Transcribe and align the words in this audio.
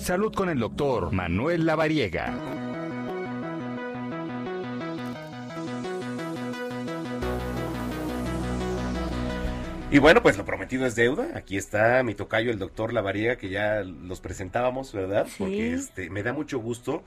Salud 0.00 0.32
con 0.32 0.48
el 0.48 0.58
doctor 0.58 1.12
Manuel 1.12 1.66
Lavariega. 1.66 2.34
Y 9.90 9.98
bueno, 9.98 10.22
pues 10.22 10.38
lo 10.38 10.46
prometido 10.46 10.86
es 10.86 10.96
deuda. 10.96 11.32
Aquí 11.34 11.58
está 11.58 12.02
mi 12.02 12.14
tocayo, 12.14 12.50
el 12.50 12.58
doctor 12.58 12.94
Lavariega, 12.94 13.36
que 13.36 13.50
ya 13.50 13.82
los 13.82 14.20
presentábamos, 14.20 14.94
¿verdad? 14.94 15.28
Porque 15.36 15.74
este, 15.74 16.08
me 16.08 16.22
da 16.22 16.32
mucho 16.32 16.58
gusto. 16.58 17.02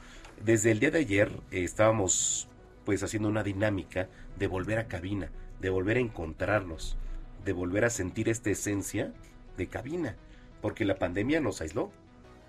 Desde 0.45 0.69
el 0.69 0.79
día 0.79 0.91
de 0.91 0.99
ayer 0.99 1.31
eh, 1.51 1.63
estábamos 1.63 2.47
pues 2.85 3.01
haciendo 3.01 3.27
una 3.27 3.43
dinámica 3.43 4.07
de 4.37 4.45
volver 4.45 4.77
a 4.77 4.87
cabina, 4.87 5.31
de 5.59 5.71
volver 5.71 5.97
a 5.97 6.01
encontrarnos, 6.01 6.95
de 7.43 7.53
volver 7.53 7.85
a 7.85 7.89
sentir 7.89 8.29
esta 8.29 8.51
esencia 8.51 9.13
de 9.57 9.67
cabina, 9.67 10.15
porque 10.61 10.85
la 10.85 10.99
pandemia 10.99 11.39
nos 11.41 11.59
aisló. 11.59 11.91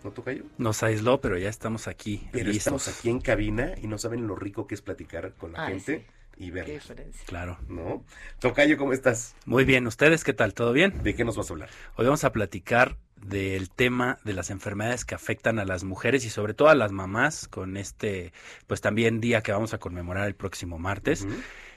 ¿No, 0.05 0.11
Tocayo? 0.11 0.45
Nos 0.59 0.83
aisló, 0.83 1.21
pero 1.21 1.39
ya 1.39 1.49
estamos 1.49 1.89
aquí. 1.89 2.29
Pero 2.31 2.51
estamos 2.51 2.87
aquí 2.89 3.09
en 3.09 3.21
cabina 3.21 3.73
y 3.83 3.87
no 3.87 3.97
saben 3.97 4.27
lo 4.27 4.37
rico 4.37 4.67
que 4.67 4.75
es 4.75 4.83
platicar 4.83 5.33
con 5.33 5.53
la 5.53 5.67
gente 5.67 6.07
y 6.37 6.51
ver. 6.51 6.67
Qué 6.67 6.73
diferencia. 6.73 7.23
Claro. 7.27 7.59
¿No? 7.69 8.05
Tocayo, 8.39 8.77
¿cómo 8.77 8.93
estás? 8.93 9.35
Muy 9.47 9.65
bien, 9.65 9.87
¿ustedes 9.87 10.23
qué 10.23 10.35
tal? 10.35 10.53
¿Todo 10.53 10.75
bien? 10.75 11.03
¿De 11.03 11.15
qué 11.15 11.25
nos 11.25 11.37
vas 11.39 11.49
a 11.49 11.55
hablar? 11.55 11.71
Hoy 11.97 12.05
vamos 12.05 12.23
a 12.25 12.33
platicar 12.33 12.99
del 13.17 13.71
tema 13.71 14.19
de 14.25 14.35
las 14.35 14.51
enfermedades 14.51 15.07
que 15.07 15.15
afectan 15.15 15.59
a 15.59 15.65
las 15.65 15.85
mujeres 15.85 16.27
y 16.27 16.31
sobre 16.31 16.53
todo 16.53 16.69
a 16.69 16.75
las 16.75 16.93
mamás 16.93 17.49
con 17.49 17.79
este, 17.79 18.35
pues 18.67 18.83
también 18.83 19.23
día 19.23 19.41
que 19.41 19.53
vamos 19.53 19.73
a 19.73 19.79
conmemorar 19.79 20.27
el 20.27 20.35
próximo 20.35 20.79
martes. 20.79 21.27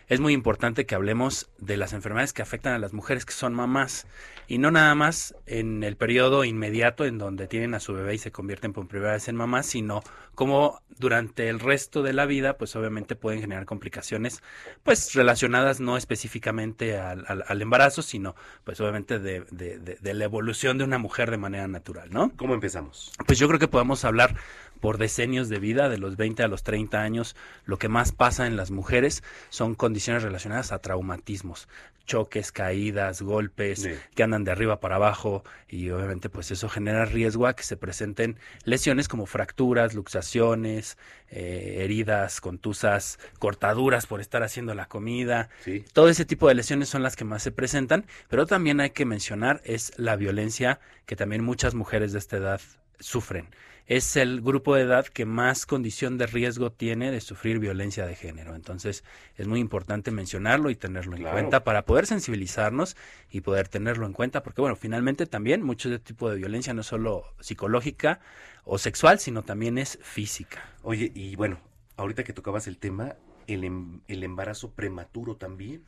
Es 0.07 0.21
muy 0.21 0.31
importante 0.31 0.85
que 0.85 0.95
hablemos 0.95 1.49
de 1.57 1.75
las 1.75 1.91
enfermedades 1.91 2.31
que 2.31 2.41
afectan 2.41 2.73
a 2.73 2.79
las 2.79 2.93
mujeres 2.93 3.25
que 3.25 3.33
son 3.33 3.53
mamás 3.53 4.07
y 4.47 4.57
no 4.57 4.71
nada 4.71 4.95
más 4.95 5.35
en 5.45 5.83
el 5.83 5.97
periodo 5.97 6.45
inmediato 6.45 7.03
en 7.03 7.17
donde 7.17 7.47
tienen 7.47 7.73
a 7.73 7.81
su 7.81 7.93
bebé 7.93 8.15
y 8.15 8.17
se 8.17 8.31
convierten 8.31 8.71
por 8.71 8.87
primera 8.87 9.11
vez 9.11 9.27
en 9.27 9.35
mamás, 9.35 9.65
sino 9.65 10.01
como 10.33 10.81
durante 10.97 11.49
el 11.49 11.59
resto 11.59 12.03
de 12.03 12.13
la 12.13 12.25
vida, 12.25 12.57
pues 12.57 12.73
obviamente 12.77 13.17
pueden 13.17 13.41
generar 13.41 13.65
complicaciones, 13.65 14.41
pues 14.83 15.13
relacionadas 15.13 15.81
no 15.81 15.97
específicamente 15.97 16.97
al, 16.97 17.25
al, 17.45 17.61
embarazo, 17.61 18.01
sino 18.01 18.33
pues 18.63 18.79
obviamente 18.79 19.19
de, 19.19 19.41
de, 19.51 19.77
de, 19.77 20.13
la 20.13 20.23
evolución 20.23 20.77
de 20.77 20.85
una 20.85 20.99
mujer 20.99 21.31
de 21.31 21.37
manera 21.37 21.67
natural, 21.67 22.09
¿no? 22.11 22.31
¿Cómo 22.37 22.53
empezamos? 22.53 23.11
Pues 23.25 23.39
yo 23.39 23.47
creo 23.47 23.59
que 23.59 23.67
podemos 23.67 24.05
hablar 24.05 24.35
por 24.79 24.97
decenios 24.97 25.49
de 25.49 25.59
vida, 25.59 25.89
de 25.89 25.97
los 25.97 26.17
20 26.17 26.43
a 26.43 26.47
los 26.47 26.63
30 26.63 27.01
años, 27.01 27.35
lo 27.65 27.77
que 27.77 27.89
más 27.89 28.11
pasa 28.11 28.47
en 28.47 28.57
las 28.57 28.71
mujeres 28.71 29.23
son 29.49 29.75
condiciones 29.75 30.23
relacionadas 30.23 30.71
a 30.71 30.79
traumatismos, 30.79 31.67
choques, 32.07 32.51
caídas, 32.51 33.21
golpes, 33.21 33.87
que 34.15 34.23
andan 34.23 34.43
de 34.43 34.51
arriba 34.51 34.79
para 34.79 34.95
abajo 34.95 35.43
y 35.67 35.89
obviamente 35.91 36.29
pues 36.29 36.49
eso 36.49 36.69
genera 36.69 37.05
riesgo 37.05 37.45
a 37.45 37.55
que 37.55 37.63
se 37.63 37.77
presenten 37.77 38.39
lesiones 38.63 39.07
como 39.07 39.27
fracturas, 39.27 39.93
luxaciones, 39.93 40.97
eh, 41.29 41.79
heridas, 41.79 42.41
contusas, 42.41 43.19
cortaduras 43.37 44.07
por 44.07 44.21
estar 44.21 44.41
haciendo 44.41 44.73
la 44.73 44.87
comida. 44.87 45.49
Todo 45.93 46.09
ese 46.09 46.25
tipo 46.25 46.47
de 46.47 46.55
lesiones 46.55 46.89
son 46.89 47.03
las 47.03 47.15
que 47.15 47.25
más 47.25 47.43
se 47.43 47.51
presentan, 47.51 48.05
pero 48.29 48.47
también 48.47 48.79
hay 48.79 48.91
que 48.91 49.05
mencionar 49.05 49.61
es 49.65 49.91
la 49.97 50.15
violencia 50.15 50.79
que 51.05 51.15
también 51.15 51.43
muchas 51.43 51.75
mujeres 51.75 52.13
de 52.13 52.19
esta 52.19 52.37
edad 52.37 52.61
sufren 52.99 53.49
es 53.87 54.17
el 54.17 54.41
grupo 54.41 54.75
de 54.75 54.81
edad 54.81 55.07
que 55.07 55.25
más 55.25 55.65
condición 55.65 56.17
de 56.17 56.27
riesgo 56.27 56.71
tiene 56.71 57.09
de 57.09 57.21
sufrir 57.21 57.57
violencia 57.57 58.05
de 58.05 58.15
género. 58.15 58.53
Entonces, 58.53 59.05
es 59.37 59.47
muy 59.47 59.61
importante 59.61 60.11
mencionarlo 60.11 60.69
y 60.69 60.75
tenerlo 60.75 61.15
en 61.15 61.23
cuenta 61.23 61.63
para 61.63 61.85
poder 61.85 62.05
sensibilizarnos 62.05 62.97
y 63.31 63.41
poder 63.41 63.69
tenerlo 63.69 64.05
en 64.05 64.11
cuenta, 64.11 64.43
porque 64.43 64.59
bueno, 64.59 64.75
finalmente 64.75 65.25
también 65.25 65.63
mucho 65.63 65.89
de 65.89 65.95
este 65.95 66.07
tipo 66.07 66.29
de 66.29 66.35
violencia 66.35 66.73
no 66.73 66.81
es 66.81 66.87
solo 66.87 67.33
psicológica 67.39 68.19
o 68.65 68.77
sexual, 68.77 69.19
sino 69.19 69.43
también 69.43 69.77
es 69.77 69.97
física. 70.01 70.61
Oye, 70.83 71.09
y 71.15 71.37
bueno, 71.37 71.57
ahorita 71.95 72.25
que 72.25 72.33
tocabas 72.33 72.67
el 72.67 72.77
tema, 72.77 73.15
el, 73.47 73.63
em, 73.63 74.01
el 74.07 74.23
embarazo 74.23 74.71
prematuro 74.71 75.35
también. 75.35 75.83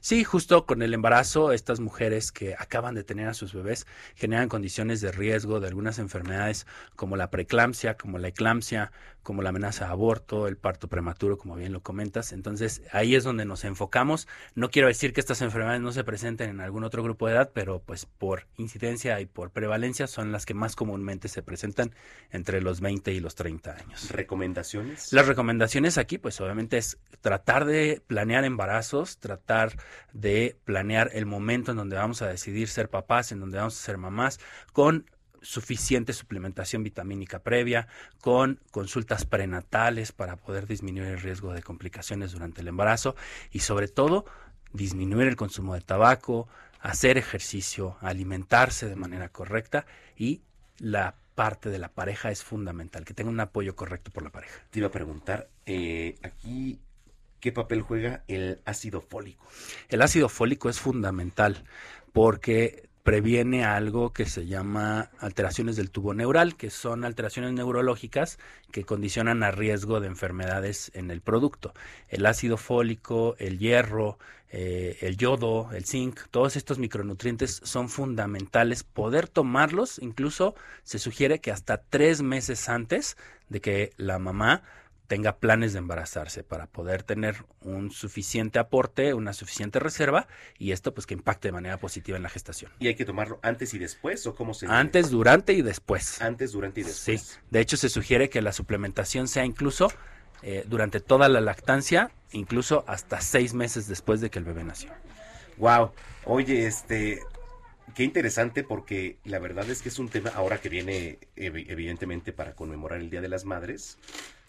Sí, 0.00 0.22
justo 0.22 0.64
con 0.64 0.82
el 0.82 0.94
embarazo, 0.94 1.52
estas 1.52 1.80
mujeres 1.80 2.30
que 2.30 2.54
acaban 2.54 2.94
de 2.94 3.02
tener 3.02 3.28
a 3.28 3.34
sus 3.34 3.52
bebés 3.52 3.86
generan 4.14 4.48
condiciones 4.48 5.00
de 5.00 5.10
riesgo 5.10 5.58
de 5.60 5.68
algunas 5.68 5.98
enfermedades 5.98 6.66
como 6.94 7.16
la 7.16 7.30
preeclampsia, 7.30 7.96
como 7.96 8.18
la 8.18 8.28
eclampsia, 8.28 8.92
como 9.28 9.42
la 9.42 9.50
amenaza 9.50 9.84
de 9.84 9.90
aborto, 9.90 10.48
el 10.48 10.56
parto 10.56 10.88
prematuro, 10.88 11.36
como 11.36 11.54
bien 11.54 11.74
lo 11.74 11.82
comentas. 11.82 12.32
Entonces, 12.32 12.80
ahí 12.92 13.14
es 13.14 13.24
donde 13.24 13.44
nos 13.44 13.62
enfocamos. 13.64 14.26
No 14.54 14.70
quiero 14.70 14.88
decir 14.88 15.12
que 15.12 15.20
estas 15.20 15.42
enfermedades 15.42 15.82
no 15.82 15.92
se 15.92 16.02
presenten 16.02 16.48
en 16.48 16.60
algún 16.60 16.82
otro 16.82 17.02
grupo 17.02 17.26
de 17.26 17.34
edad, 17.34 17.50
pero 17.52 17.80
pues 17.80 18.06
por 18.06 18.46
incidencia 18.56 19.20
y 19.20 19.26
por 19.26 19.50
prevalencia 19.50 20.06
son 20.06 20.32
las 20.32 20.46
que 20.46 20.54
más 20.54 20.76
comúnmente 20.76 21.28
se 21.28 21.42
presentan 21.42 21.94
entre 22.30 22.62
los 22.62 22.80
20 22.80 23.12
y 23.12 23.20
los 23.20 23.34
30 23.34 23.76
años. 23.76 24.10
¿Recomendaciones? 24.10 25.12
Las 25.12 25.26
recomendaciones 25.26 25.98
aquí, 25.98 26.16
pues 26.16 26.40
obviamente 26.40 26.78
es 26.78 26.96
tratar 27.20 27.66
de 27.66 28.02
planear 28.06 28.46
embarazos, 28.46 29.18
tratar 29.18 29.76
de 30.14 30.56
planear 30.64 31.10
el 31.12 31.26
momento 31.26 31.72
en 31.72 31.76
donde 31.76 31.96
vamos 31.96 32.22
a 32.22 32.28
decidir 32.28 32.68
ser 32.68 32.88
papás, 32.88 33.30
en 33.30 33.40
donde 33.40 33.58
vamos 33.58 33.78
a 33.78 33.84
ser 33.84 33.98
mamás, 33.98 34.40
con 34.72 35.04
suficiente 35.42 36.12
suplementación 36.12 36.82
vitamínica 36.82 37.40
previa, 37.40 37.88
con 38.20 38.60
consultas 38.70 39.24
prenatales 39.24 40.12
para 40.12 40.36
poder 40.36 40.66
disminuir 40.66 41.08
el 41.08 41.20
riesgo 41.20 41.52
de 41.52 41.62
complicaciones 41.62 42.32
durante 42.32 42.60
el 42.60 42.68
embarazo 42.68 43.16
y 43.50 43.60
sobre 43.60 43.88
todo 43.88 44.24
disminuir 44.72 45.28
el 45.28 45.36
consumo 45.36 45.74
de 45.74 45.80
tabaco, 45.80 46.48
hacer 46.80 47.18
ejercicio, 47.18 47.96
alimentarse 48.00 48.86
de 48.86 48.96
manera 48.96 49.28
correcta 49.28 49.86
y 50.16 50.42
la 50.78 51.16
parte 51.34 51.70
de 51.70 51.78
la 51.78 51.88
pareja 51.88 52.30
es 52.30 52.42
fundamental, 52.42 53.04
que 53.04 53.14
tenga 53.14 53.30
un 53.30 53.40
apoyo 53.40 53.76
correcto 53.76 54.10
por 54.10 54.22
la 54.22 54.30
pareja. 54.30 54.60
Te 54.70 54.80
iba 54.80 54.88
a 54.88 54.92
preguntar, 54.92 55.48
eh, 55.66 56.16
aquí 56.22 56.80
¿Qué 57.40 57.52
papel 57.52 57.82
juega 57.82 58.24
el 58.26 58.60
ácido 58.64 59.00
fólico? 59.00 59.46
El 59.88 60.02
ácido 60.02 60.28
fólico 60.28 60.68
es 60.68 60.80
fundamental 60.80 61.64
porque 62.12 62.87
previene 63.08 63.64
algo 63.64 64.12
que 64.12 64.26
se 64.26 64.44
llama 64.44 65.10
alteraciones 65.18 65.76
del 65.76 65.90
tubo 65.90 66.12
neural, 66.12 66.56
que 66.56 66.68
son 66.68 67.06
alteraciones 67.06 67.54
neurológicas 67.54 68.38
que 68.70 68.84
condicionan 68.84 69.42
a 69.42 69.50
riesgo 69.50 70.00
de 70.00 70.08
enfermedades 70.08 70.90
en 70.92 71.10
el 71.10 71.22
producto. 71.22 71.72
El 72.10 72.26
ácido 72.26 72.58
fólico, 72.58 73.34
el 73.38 73.58
hierro, 73.58 74.18
eh, 74.50 74.98
el 75.00 75.16
yodo, 75.16 75.70
el 75.72 75.86
zinc, 75.86 76.20
todos 76.30 76.56
estos 76.56 76.78
micronutrientes 76.78 77.62
son 77.64 77.88
fundamentales. 77.88 78.84
Poder 78.84 79.26
tomarlos, 79.26 79.98
incluso 80.00 80.54
se 80.82 80.98
sugiere 80.98 81.40
que 81.40 81.50
hasta 81.50 81.78
tres 81.78 82.20
meses 82.20 82.68
antes 82.68 83.16
de 83.48 83.62
que 83.62 83.92
la 83.96 84.18
mamá 84.18 84.64
tenga 85.08 85.38
planes 85.38 85.72
de 85.72 85.80
embarazarse 85.80 86.44
para 86.44 86.66
poder 86.66 87.02
tener 87.02 87.44
un 87.62 87.90
suficiente 87.90 88.58
aporte, 88.58 89.14
una 89.14 89.32
suficiente 89.32 89.80
reserva 89.80 90.28
y 90.58 90.72
esto 90.72 90.94
pues 90.94 91.06
que 91.06 91.14
impacte 91.14 91.48
de 91.48 91.52
manera 91.52 91.78
positiva 91.78 92.16
en 92.18 92.22
la 92.22 92.28
gestación. 92.28 92.70
¿Y 92.78 92.88
hay 92.88 92.94
que 92.94 93.06
tomarlo 93.06 93.40
antes 93.42 93.72
y 93.74 93.78
después 93.78 94.26
o 94.26 94.34
cómo 94.34 94.52
se 94.52 94.66
Antes, 94.66 95.10
durante 95.10 95.54
y 95.54 95.62
después. 95.62 96.20
Antes, 96.20 96.52
durante 96.52 96.82
y 96.82 96.84
después. 96.84 97.22
Sí, 97.22 97.38
de 97.50 97.60
hecho 97.60 97.78
se 97.78 97.88
sugiere 97.88 98.28
que 98.28 98.42
la 98.42 98.52
suplementación 98.52 99.28
sea 99.28 99.46
incluso 99.46 99.90
eh, 100.42 100.64
durante 100.68 101.00
toda 101.00 101.28
la 101.30 101.40
lactancia, 101.40 102.10
incluso 102.32 102.84
hasta 102.86 103.22
seis 103.22 103.54
meses 103.54 103.88
después 103.88 104.20
de 104.20 104.28
que 104.28 104.38
el 104.38 104.44
bebé 104.44 104.62
nació. 104.62 104.90
Wow, 105.56 105.92
oye, 106.26 106.66
este, 106.66 107.20
qué 107.94 108.04
interesante 108.04 108.62
porque 108.62 109.16
la 109.24 109.38
verdad 109.38 109.68
es 109.70 109.80
que 109.80 109.88
es 109.88 109.98
un 109.98 110.10
tema 110.10 110.30
ahora 110.34 110.60
que 110.60 110.68
viene 110.68 111.18
evidentemente 111.34 112.34
para 112.34 112.54
conmemorar 112.54 113.00
el 113.00 113.08
Día 113.08 113.22
de 113.22 113.28
las 113.28 113.46
Madres 113.46 113.96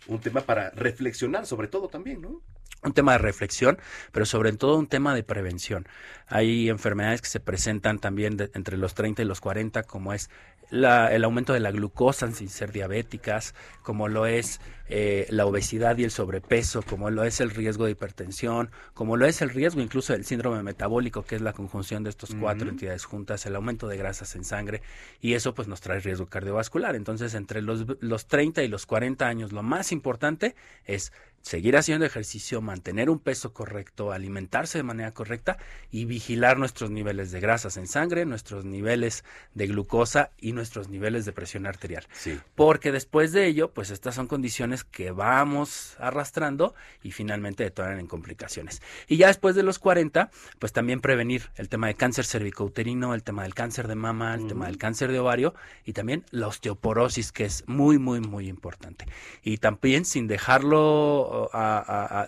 un 0.10 0.20
tema 0.20 0.42
para 0.42 0.72
reflexionar 0.72 1.46
sobre 1.46 1.68
todo 1.68 1.88
también, 1.88 2.22
¿no? 2.22 2.42
un 2.84 2.94
tema 2.94 3.14
de 3.14 3.18
reflexión, 3.18 3.78
pero 4.12 4.26
sobre 4.26 4.54
todo 4.54 4.78
un 4.78 4.88
tema 4.88 5.14
de 5.14 5.24
prevención. 5.24 5.88
Hay 6.28 6.70
enfermedades 6.70 7.22
que 7.22 7.28
se 7.28 7.40
presentan 7.40 8.00
también 8.00 8.38
entre 8.54 8.78
los 8.78 8.94
30 8.94 9.22
y 9.22 9.26
los 9.26 9.42
40, 9.42 9.84
como 9.84 10.14
es 10.14 10.30
el 10.72 11.24
aumento 11.24 11.54
de 11.54 11.60
la 11.60 11.72
glucosa 11.72 12.32
sin 12.32 12.50
ser 12.50 12.72
diabéticas, 12.72 13.56
como 13.82 14.08
lo 14.08 14.26
es 14.26 14.62
eh, 14.88 15.28
la 15.30 15.46
obesidad 15.46 15.98
y 15.98 16.04
el 16.04 16.12
sobrepeso, 16.12 16.82
como 16.82 17.10
lo 17.10 17.24
es 17.24 17.42
el 17.42 17.52
riesgo 17.52 17.86
de 17.86 17.92
hipertensión, 17.92 18.72
como 18.94 19.18
lo 19.18 19.26
es 19.26 19.42
el 19.42 19.50
riesgo 19.50 19.82
incluso 19.82 20.14
del 20.14 20.26
síndrome 20.26 20.64
metabólico, 20.64 21.24
que 21.24 21.36
es 21.36 21.42
la 21.42 21.54
conjunción 21.54 22.04
de 22.04 22.10
estos 22.10 22.34
cuatro 22.40 22.70
entidades 22.70 23.06
juntas, 23.06 23.46
el 23.46 23.56
aumento 23.56 23.88
de 23.88 23.98
grasas 23.98 24.36
en 24.36 24.44
sangre, 24.44 24.82
y 25.22 25.34
eso 25.34 25.54
pues 25.54 25.68
nos 25.68 25.82
trae 25.82 26.00
riesgo 26.00 26.28
cardiovascular. 26.28 26.96
Entonces, 26.96 27.34
entre 27.34 27.62
los, 27.62 27.86
los 28.00 28.28
30 28.28 28.64
y 28.64 28.68
los 28.68 28.86
40 28.86 29.28
años, 29.28 29.52
lo 29.52 29.64
más 29.64 29.92
importante 29.92 30.56
es 30.86 31.14
seguir 31.42 31.78
haciendo 31.78 32.06
ejercicio, 32.06 32.62
mantener 32.62 33.10
un 33.10 33.20
peso 33.20 33.54
correcto, 33.54 34.12
alimentarse 34.12 34.78
de 34.78 34.84
manera 34.84 35.14
correcta 35.14 35.58
y 35.92 36.06
vigilar 36.06 36.58
nuestros 36.58 36.90
niveles 36.92 37.32
de 37.32 37.40
grasas 37.40 37.78
en 37.78 37.88
sangre, 37.88 38.26
nuestros 38.26 38.66
niveles 38.66 39.24
de 39.54 39.68
glucosa 39.68 40.32
y 40.40 40.54
nuestros 40.54 40.90
niveles 40.90 41.26
de 41.26 41.32
presión 41.32 41.66
arterial. 41.66 42.06
Sí. 42.12 42.40
Porque 42.56 42.92
después 42.92 43.32
de 43.32 43.46
ello, 43.48 43.72
pues 43.72 43.90
estas 43.90 44.16
son 44.16 44.28
condiciones 44.28 44.84
que 44.84 45.12
vamos 45.12 45.96
arrastrando 46.00 46.76
y 47.04 47.12
finalmente 47.12 47.64
detonan 47.64 48.00
en 48.00 48.08
complicaciones. 48.08 48.82
Y 49.08 49.18
ya 49.18 49.28
después 49.28 49.56
de 49.56 49.64
los 49.64 49.80
40, 49.80 50.32
pues 50.60 50.74
también 50.74 51.02
prevenir 51.02 51.50
el 51.56 51.70
tema 51.70 51.88
de 51.88 51.96
cáncer 51.96 52.26
cervicouterino, 52.26 53.14
el 53.14 53.24
tema 53.24 53.44
del 53.44 53.54
cáncer 53.54 53.88
de 53.88 53.96
mama, 53.96 54.36
el 54.36 54.48
tema 54.48 54.68
del 54.68 54.78
cáncer 54.78 55.12
de 55.12 55.20
ovario 55.20 55.54
y 55.86 55.94
también 55.94 56.26
la 56.32 56.48
osteoporosis, 56.48 57.32
que 57.32 57.46
es 57.46 57.64
muy, 57.68 57.98
muy, 57.98 58.20
muy 58.20 58.48
importante. 58.48 59.06
Y 59.44 59.58
también 59.58 60.06
sin 60.06 60.28
dejarlo 60.28 61.29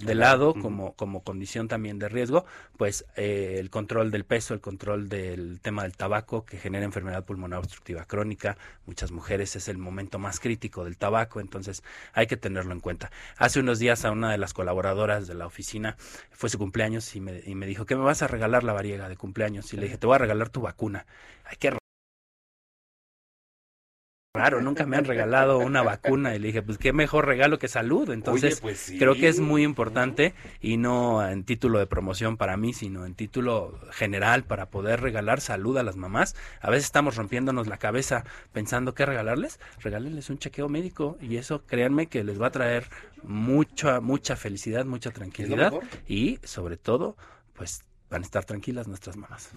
de 0.01 0.15
lado 0.15 0.53
como, 0.53 0.93
como 0.93 1.23
condición 1.23 1.67
también 1.67 1.99
de 1.99 2.09
riesgo, 2.09 2.45
pues 2.77 3.05
eh, 3.15 3.57
el 3.59 3.69
control 3.69 4.11
del 4.11 4.25
peso, 4.25 4.53
el 4.53 4.61
control 4.61 5.09
del 5.09 5.59
tema 5.61 5.83
del 5.83 5.95
tabaco 5.95 6.45
que 6.45 6.57
genera 6.57 6.85
enfermedad 6.85 7.25
pulmonar 7.25 7.59
obstructiva 7.59 8.05
crónica, 8.05 8.57
muchas 8.85 9.11
mujeres 9.11 9.55
es 9.55 9.67
el 9.67 9.77
momento 9.77 10.19
más 10.19 10.39
crítico 10.39 10.83
del 10.83 10.97
tabaco, 10.97 11.39
entonces 11.39 11.83
hay 12.13 12.27
que 12.27 12.37
tenerlo 12.37 12.73
en 12.73 12.79
cuenta. 12.79 13.11
Hace 13.37 13.59
unos 13.59 13.79
días 13.79 14.05
a 14.05 14.11
una 14.11 14.31
de 14.31 14.37
las 14.37 14.53
colaboradoras 14.53 15.27
de 15.27 15.33
la 15.33 15.45
oficina 15.45 15.95
fue 16.31 16.49
su 16.49 16.57
cumpleaños 16.57 17.15
y 17.15 17.21
me, 17.21 17.41
y 17.45 17.55
me 17.55 17.65
dijo, 17.65 17.85
¿qué 17.85 17.95
me 17.95 18.03
vas 18.03 18.21
a 18.21 18.27
regalar 18.27 18.63
la 18.63 18.73
variega 18.73 19.09
de 19.09 19.17
cumpleaños? 19.17 19.71
Y 19.73 19.77
le 19.77 19.83
dije, 19.83 19.97
te 19.97 20.07
voy 20.07 20.15
a 20.15 20.19
regalar 20.19 20.49
tu 20.49 20.61
vacuna. 20.61 21.05
Hay 21.45 21.57
que 21.57 21.80
Claro, 24.33 24.61
nunca 24.61 24.85
me 24.85 24.95
han 24.95 25.03
regalado 25.03 25.59
una 25.59 25.83
vacuna 25.83 26.33
y 26.33 26.39
le 26.39 26.47
dije, 26.47 26.61
pues 26.61 26.77
qué 26.77 26.93
mejor 26.93 27.25
regalo 27.25 27.59
que 27.59 27.67
salud. 27.67 28.09
Entonces, 28.09 28.61
pues 28.61 28.93
creo 28.97 29.13
que 29.13 29.27
es 29.27 29.41
muy 29.41 29.61
importante 29.61 30.33
y 30.61 30.77
no 30.77 31.27
en 31.27 31.43
título 31.43 31.79
de 31.79 31.85
promoción 31.85 32.37
para 32.37 32.55
mí, 32.55 32.71
sino 32.71 33.05
en 33.05 33.13
título 33.13 33.77
general 33.91 34.45
para 34.45 34.69
poder 34.69 35.01
regalar 35.01 35.41
salud 35.41 35.77
a 35.77 35.83
las 35.83 35.97
mamás. 35.97 36.37
A 36.61 36.69
veces 36.69 36.85
estamos 36.85 37.17
rompiéndonos 37.17 37.67
la 37.67 37.75
cabeza 37.75 38.23
pensando 38.53 38.93
qué 38.93 39.05
regalarles. 39.05 39.59
Regálenles 39.81 40.29
un 40.29 40.39
chequeo 40.39 40.69
médico 40.69 41.17
y 41.19 41.35
eso, 41.35 41.65
créanme 41.65 42.07
que 42.07 42.23
les 42.23 42.41
va 42.41 42.47
a 42.47 42.51
traer 42.51 42.87
mucha, 43.23 43.99
mucha 43.99 44.37
felicidad, 44.37 44.85
mucha 44.85 45.11
tranquilidad 45.11 45.73
y 46.07 46.39
sobre 46.43 46.77
todo, 46.77 47.17
pues 47.53 47.83
van 48.09 48.21
a 48.21 48.25
estar 48.25 48.45
tranquilas 48.45 48.87
nuestras 48.87 49.17
mamás 49.17 49.51